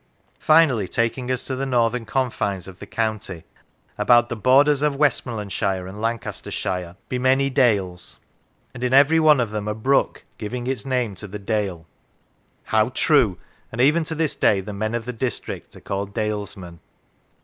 Finally, 0.39 0.87
taking 0.87 1.29
us 1.29 1.43
to 1.45 1.55
the 1.55 1.63
northern 1.67 2.05
confines 2.05 2.67
of 2.67 2.79
the 2.79 2.87
county:" 2.87 3.43
About 3.99 4.29
the 4.29 4.35
borders 4.35 4.81
of 4.81 4.95
Westmorlandshire 4.95 5.85
and 5.87 6.01
Lancastershire 6.01 6.95
be 7.07 7.19
many 7.19 7.49
78 7.49 7.49
In 7.51 7.51
the 7.53 7.59
Time 7.59 7.67
of 7.67 7.75
Leland 7.77 7.87
dales. 7.99 8.19
And 8.73 8.83
in 8.83 8.93
every 8.93 9.19
one 9.19 9.39
of 9.39 9.51
them 9.51 9.67
a 9.67 9.75
brook, 9.75 10.23
giving 10.39 10.65
its 10.65 10.87
name 10.87 11.13
to 11.17 11.27
the 11.27 11.37
dale." 11.37 11.85
How 12.63 12.89
true! 12.89 13.37
and 13.71 13.79
even 13.79 14.03
to 14.05 14.15
this 14.15 14.33
day 14.33 14.59
the 14.59 14.73
men 14.73 14.95
of 14.95 15.05
the 15.05 15.13
district 15.13 15.75
are 15.75 15.79
called 15.81 16.15
dalesmen. 16.15 16.79